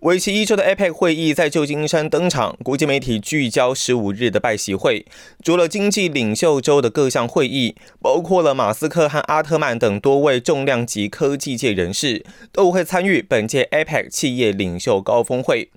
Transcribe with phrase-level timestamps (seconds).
[0.00, 5.04] 为期一周的 APEC 会议在旧金山登场，国际媒体聚焦十五日的拜习会。
[5.44, 15.68] 除了经济领袖周的各项会议，包括了马斯克和阿特曼等多位重量级科技界人士，都会参与本届 APEC 企业领袖高峰会。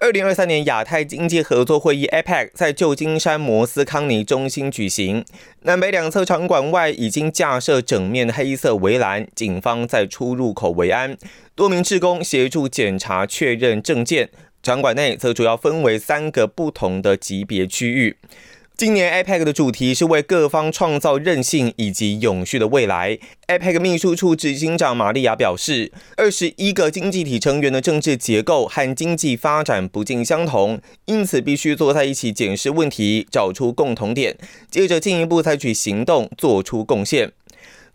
[0.00, 5.24] 二零二三年亚太经济合作会议 （APEC） 在旧金山摩斯康尼中心举行，
[5.62, 11.18] 南北两侧场馆外已经架设整面黑色围栏，警方在出入口维安，
[11.56, 14.30] 多名志工协助检查确认证件。
[14.62, 18.16] 场馆内则主要分为三个不同的级别区域。
[18.78, 23.18] 今年 APEC 的主题是为各方创造韧性以及永续的未来。
[23.48, 34.36] APEC 秘书处执行长玛利亚表示，二十一个经济体成员的政治结构和经济发展不尽相同，因此必须坐在一起检视问题，找出共同点，
[34.70, 37.32] 接着进一步采取行动，做出贡献。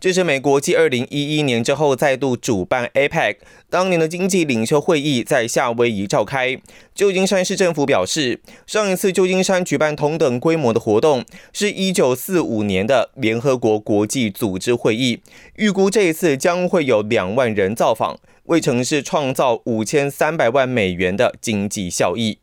[0.04, 3.36] 这是美国继二零一一年之后再度主办 APEC。
[3.70, 6.60] 当年的经济领袖会议在夏威夷召开。
[6.94, 15.20] 旧金山市政府表示，上一次旧金山举办同等规模的活动是一九四五年的联合国国际组织会议。
[15.56, 22.36] 预估这一次将会有两万人造访，为城市创造五千三百万美元的经济效益。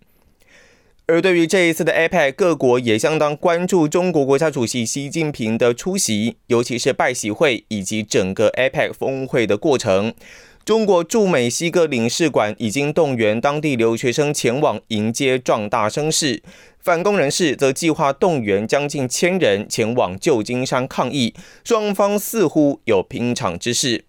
[1.07, 10.13] 而对于这一次的 APEC，各国也相当关注中国国家主席习近平的出席，尤其是拜习会以及整个 APEC 峰会的过程。
[10.63, 16.41] 中国驻美西哥领事馆已经动员当地留学生前往迎接壮大声势，
[16.79, 21.33] 反共人士则计划动员将近千人前往旧金山抗议，
[21.65, 24.05] 双方似乎有平场之势。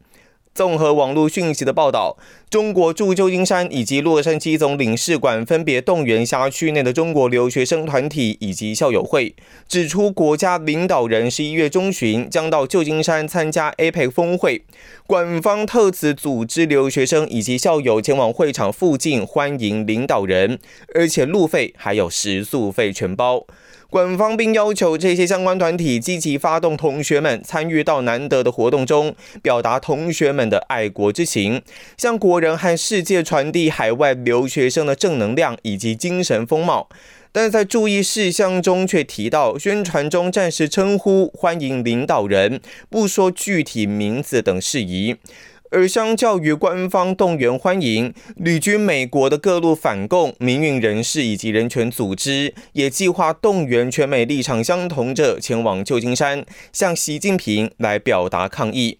[0.54, 2.18] 综合网络讯息的报道，
[2.50, 9.34] 中国驻旧金山以及洛杉矶总领事馆分别动员辖区内的中国留学生团体以及校友会，
[9.66, 14.62] 指出国家领导人十一月中旬将到旧金山参加 APEC 峰会，
[15.06, 20.58] 官方特此组织留学生以及校友前往会场附近欢迎领导人，
[20.94, 23.46] 而且路费还有食宿费全包。
[23.92, 31.60] 官方并要求这些相关团体积极发动同学们参与到难得的活动中，表达同学们的爱国之情，
[31.98, 36.88] 向国人和世界传递海外留学生的正能量以及精神风貌。
[37.32, 45.16] 但在注意事项中却提到，宣传中暂时称呼欢迎领导人，不说具体名字等事宜。
[45.72, 56.44] 而相较于官方动员欢迎，旅居美国的各路反共民运人士以及人权组织，也计划动员全美立场相同者前往旧金山，
[56.74, 58.98] 向习近平来表达抗议。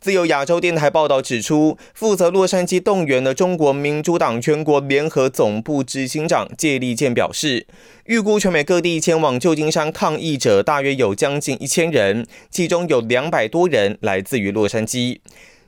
[0.00, 7.66] 自由亚洲电台报道指出，负责洛杉矶动员的中国民主党全国联合总部执行长谢立健表示，
[8.04, 15.18] 预估全美各地前往旧金山抗议者大约有将近一千人，其中有两百多人来自于洛杉矶。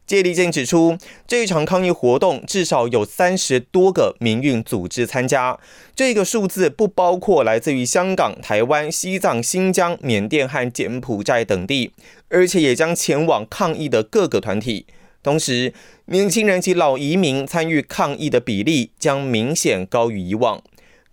[0.06, 0.96] 谢立健指出，
[1.26, 5.58] 这一场抗议活动至少有三十多个民运组织参加，
[5.96, 11.90] 这个数字不包括来自于香港、台湾、西藏、新疆、缅甸和柬埔寨等地，
[12.28, 14.86] 而且也将前往抗议的各个团体。
[15.24, 15.74] 同时，
[16.04, 20.62] 年轻人及老移民参与抗议的比例将明显高于以往。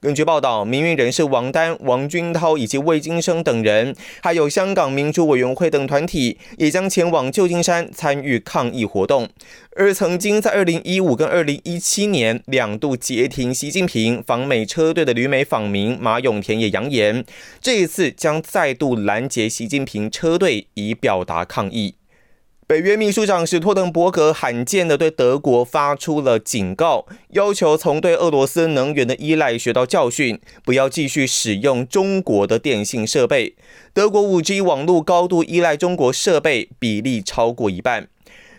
[0.04, 9.30] 根据报道，民运人士王丹、王军涛以及魏金生等人，还有香港民主委员会等团体，也将前往旧金山参与抗议活动。
[9.78, 17.24] 而曾经在二零一五跟二零一七年两度截停习近平访美车队的旅美访民马永田也扬言，
[17.62, 21.96] 这一次将再度拦截习近平车队，以表达抗议。
[22.74, 33.56] 北约秘书长史托滕伯格罕见的对德国发出了警告，要求从对俄罗斯能源的依赖学到教训，不要继续使用中国的电信设备。
[33.94, 38.08] 德国 5G 网络高度依赖中国设备，比例超过一半。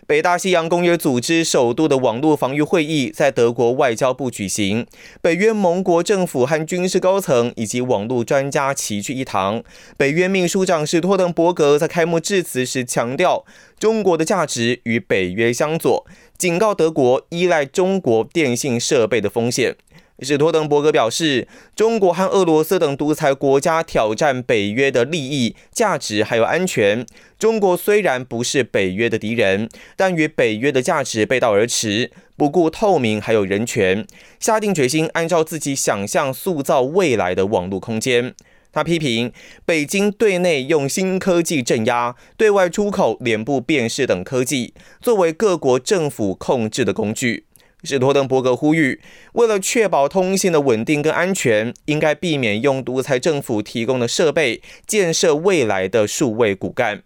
[0.07, 4.85] 北大西洋公约组织首度的网络防御会议在德国外交部举行，
[5.19, 9.63] 北约盟国政府和军事高层以及网络专家齐聚一堂。
[9.97, 13.45] 北约秘书长史托登伯格在开幕致辞时强调，
[13.79, 16.05] 中国的价值与北约相左，
[16.37, 19.75] 警告德国依赖中国电信设备的风险。
[20.19, 21.45] 史托登伯格表示，
[21.75, 27.05] 中国和俄罗斯等独裁国家挑战北约的利益、价值还有安全。
[27.37, 34.07] 中国虽然不是北约的敌人，但与北约的价值背道而驰，不顾透明还有人权，
[34.39, 38.33] 下定决心按照自己想象塑造未来的网络空间。
[38.71, 39.31] 他批评
[39.65, 47.45] 北京对内用新科技镇压，对外出口脸部辨识等科技，作为各国政府控制的工具。
[47.85, 48.99] 史托登伯格呼吁，
[49.33, 57.03] 为了确保通信的稳定跟安全，应该避免用独裁政府提供的设备建设未来的数位骨干。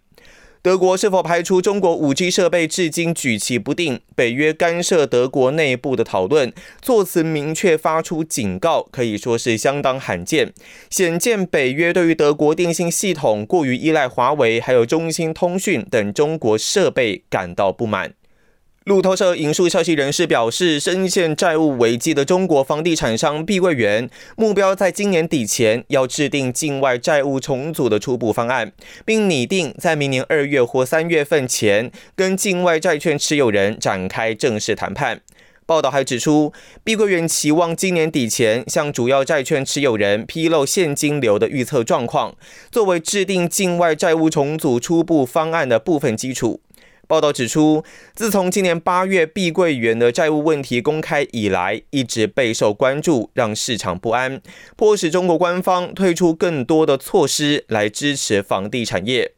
[0.62, 4.00] 德国是否排除中国五 G 设备，至今举棋不定。
[4.14, 6.52] 北约干涉德国内部的讨论，
[6.82, 10.52] 措辞明确发出警告，可以说是相当罕见，
[10.90, 18.12] 显见北约对于德国电信系统过于依赖华为，还有中兴通讯等中国设备感到不满。
[18.90, 28.72] 路透社引述消息人士表示，深陷债务危机的中国房地产商碧桂园目标在今年底前要制定境外债务重组的初步方案，
[29.04, 35.20] 并拟定在明年二月或三月份前跟境外债券持有人展开正式谈判。
[35.64, 36.52] 报道还指出，
[36.82, 42.34] 碧桂园期望今年底前向主要债券持有人披露现金流的预测状况，
[42.72, 46.60] 作为制定境外债务重组初步方案的部分基础。
[47.10, 47.82] 报道指出，
[48.14, 54.40] 自从今年八月碧桂园的债务问题公开以来，一直备受关注，让市场不安，
[54.76, 59.32] 迫使中国官方推出更多的措施来支持房地产业。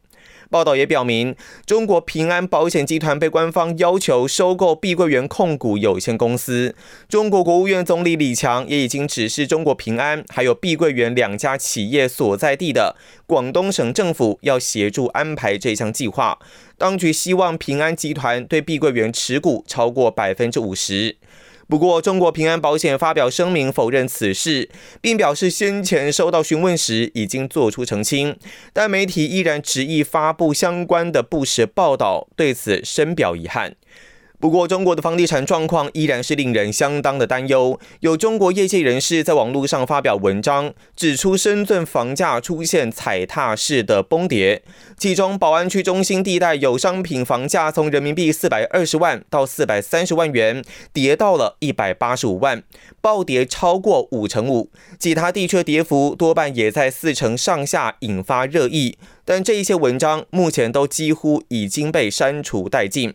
[0.53, 1.35] 报道也表明，
[1.65, 6.75] 中国平安保险集团被官方要求收购碧桂园控股有限公司。
[7.09, 12.95] 中国国务院总理李强也已经指示中国平安还有碧桂园两家企业所在地的
[13.25, 16.37] 广东省政府要协助安排这项计划。
[16.77, 21.17] 当局希望平安集团对碧桂园持股超过百分之五十。
[21.67, 24.69] 不过，中国平安保险发表声明否认此事，
[25.01, 28.37] 并表示先前收到询问时已经做出澄清，
[28.71, 33.75] 但媒体依然执意发布相关的不实报道，对此深表遗憾。
[34.43, 37.79] 不过，中国的房地产状况依然是令人相当的担忧。
[38.01, 44.61] 有中国业界人士在网络上发表文章，指出深圳房价出现踩踏式的崩跌，
[44.97, 50.61] 其中宝安区中心地带有商品房价从人民币四百二十万到四百三十万元，
[50.91, 52.61] 跌到了一百八十五万，
[52.99, 54.69] 暴跌超过五成五。
[54.99, 58.97] 其他地区的跌幅多半也在四成上下，引发热议。
[59.23, 63.13] 但这一些文章目前都几乎已经被删除殆尽。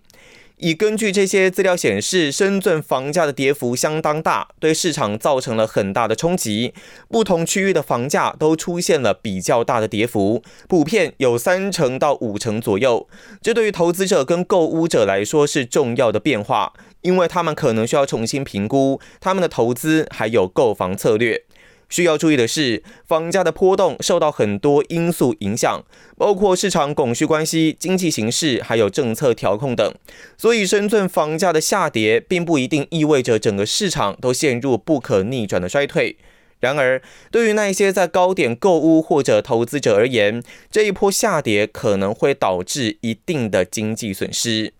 [0.58, 6.74] 已根据这些资料显示，深圳房价的跌幅相当大，对市场造成了很大的冲击。
[7.08, 13.08] 不同区域的房价都出现了比较大的跌幅，普遍有三成到五成左右。
[13.40, 16.72] 这对于投资者跟购屋者来说是重要的变化，
[17.02, 21.44] 因为他们可能需要重新评估他们的投资还有购房策略。
[21.88, 25.82] 需要注意的是，房价的波动受到很多因素影响，
[26.16, 29.94] 包括市场供需关系、经济形势，还有政策调控等。
[30.36, 36.18] 所以，深圳房价的下跌并不一定意味着整个市场都陷入不可逆转的衰退。
[36.60, 37.00] 然而，
[37.30, 44.74] 对于那些在高点购物或者投资者而言，这一波下跌可能会导致一定的经济损失。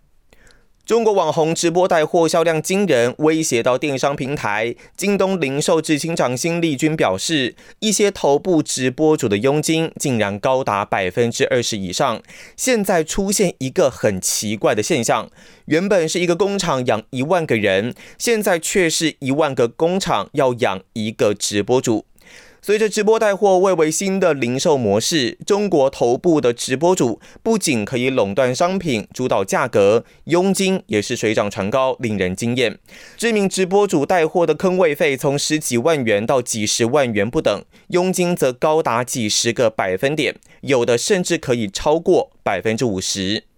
[0.89, 4.73] 中国网红直播带货销量惊人，威胁到电商平台。
[4.97, 12.19] 京东零售执行长辛立军表示，一些头部直播主的佣金竟然高达百分之二十以上。
[12.57, 15.29] 现在出现一个很奇怪的现象：
[15.65, 22.05] 原本是一个工厂养一万个人，现在却是一万个工厂要养一个直播主。
[22.61, 32.77] 随着直播带货蔚为新的零售模式，中国头部的直播主不仅可以垄断商品、主导价格，佣金也是水涨船高，令人惊艳。
[33.15, 43.48] 知名直播主带货的坑位费从十几万元到几十万元不等，佣金则高达几十个百分点，有的甚至可以超过百分之五十。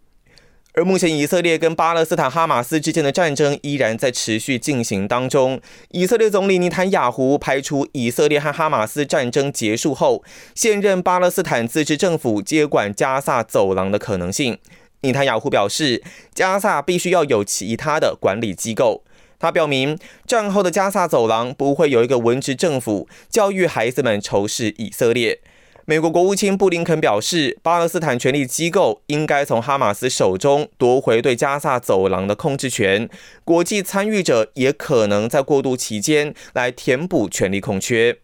[0.74, 5.60] 而目前，以色列跟巴勒斯坦哈马斯之间的战争依然在持续进行当中。
[5.90, 10.24] 以色列总理尼坦雅胡排除以色列和哈马斯战争结束后，
[10.56, 14.58] 现任巴勒斯坦自治政府接管加萨走廊的可能性。
[15.02, 16.02] 尼坦雅胡表示，
[16.34, 19.04] 加萨必须要有其他的管理机构。
[19.38, 25.42] 他表明，战后的加萨走廊不会有一个文职政府教育孩子们仇视以色列。
[25.86, 33.10] 美国国务卿布林肯表示，巴勒斯坦权力机构应该从哈马斯手中夺回对加萨走廊的控制权。
[33.44, 38.18] 国际参与者也可能在过渡期间来填补权力空缺。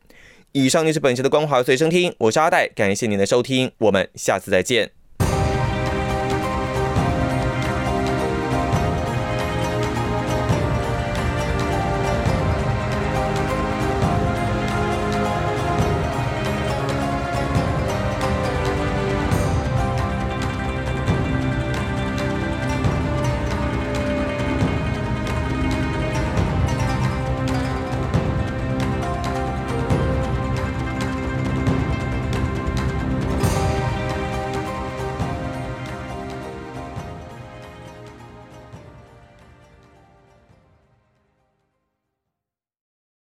[0.51, 4.96] 以上就是本期的光华随身听，我是阿戴，感谢您的收听，我们下次再见。